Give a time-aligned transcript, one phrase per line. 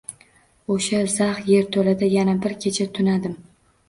[0.75, 3.37] O‘sha zax yerto‘lada yana bir kecha tunadim.